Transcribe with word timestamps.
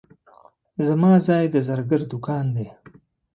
زما 0.87 1.11
ځای 1.27 1.43
د 1.49 1.55
زرګر 1.67 2.01
دوکان 2.11 2.45
دی. 2.55 2.67